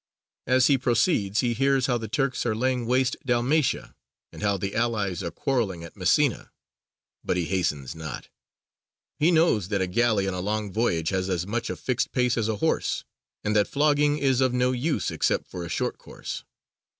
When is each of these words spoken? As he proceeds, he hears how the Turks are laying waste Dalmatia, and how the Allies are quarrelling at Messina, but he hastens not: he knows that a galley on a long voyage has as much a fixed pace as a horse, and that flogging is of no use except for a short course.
As 0.47 0.65
he 0.65 0.79
proceeds, 0.79 1.41
he 1.41 1.53
hears 1.53 1.85
how 1.85 1.99
the 1.99 2.07
Turks 2.07 2.43
are 2.47 2.55
laying 2.55 2.87
waste 2.87 3.15
Dalmatia, 3.23 3.93
and 4.33 4.41
how 4.41 4.57
the 4.57 4.73
Allies 4.73 5.21
are 5.21 5.29
quarrelling 5.29 5.83
at 5.83 5.95
Messina, 5.95 6.49
but 7.23 7.37
he 7.37 7.45
hastens 7.45 7.93
not: 7.93 8.27
he 9.19 9.29
knows 9.29 9.67
that 9.67 9.79
a 9.79 9.85
galley 9.85 10.27
on 10.27 10.33
a 10.33 10.39
long 10.39 10.73
voyage 10.73 11.09
has 11.09 11.29
as 11.29 11.45
much 11.45 11.69
a 11.69 11.75
fixed 11.75 12.11
pace 12.11 12.35
as 12.35 12.47
a 12.47 12.55
horse, 12.55 13.03
and 13.43 13.55
that 13.55 13.67
flogging 13.67 14.17
is 14.17 14.41
of 14.41 14.53
no 14.53 14.71
use 14.71 15.11
except 15.11 15.45
for 15.47 15.63
a 15.63 15.69
short 15.69 15.99
course. 15.99 16.43